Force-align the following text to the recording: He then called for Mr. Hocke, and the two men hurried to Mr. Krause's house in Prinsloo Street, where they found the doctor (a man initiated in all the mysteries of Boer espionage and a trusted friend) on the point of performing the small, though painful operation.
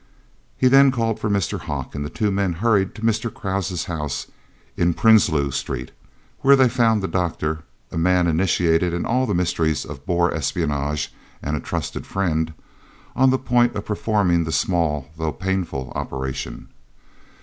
He 0.57 0.67
then 0.67 0.89
called 0.91 1.19
for 1.19 1.29
Mr. 1.29 1.59
Hocke, 1.59 1.93
and 1.93 2.03
the 2.03 2.09
two 2.09 2.31
men 2.31 2.53
hurried 2.53 2.95
to 2.95 3.03
Mr. 3.03 3.31
Krause's 3.31 3.83
house 3.85 4.25
in 4.75 4.95
Prinsloo 4.95 5.51
Street, 5.51 5.91
where 6.39 6.55
they 6.55 6.67
found 6.69 7.03
the 7.03 7.07
doctor 7.07 7.59
(a 7.91 7.99
man 7.99 8.25
initiated 8.25 8.95
in 8.95 9.05
all 9.05 9.27
the 9.27 9.35
mysteries 9.35 9.85
of 9.85 10.07
Boer 10.07 10.33
espionage 10.33 11.13
and 11.43 11.55
a 11.55 11.59
trusted 11.59 12.07
friend) 12.07 12.55
on 13.15 13.29
the 13.29 13.37
point 13.37 13.75
of 13.75 13.85
performing 13.85 14.43
the 14.43 14.51
small, 14.51 15.07
though 15.17 15.31
painful 15.31 15.91
operation. 15.95 16.69